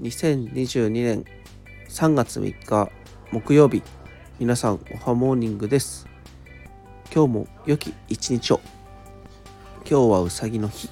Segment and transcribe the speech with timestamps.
[0.00, 1.24] 2022年
[1.88, 2.90] 3月3日
[3.30, 3.82] 木曜日。
[4.40, 6.08] 皆さんおはモーニングです。
[7.14, 8.60] 今日も良き一日を。
[9.88, 10.88] 今日はうさぎの日。